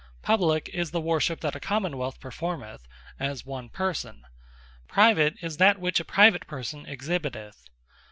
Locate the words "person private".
3.69-5.35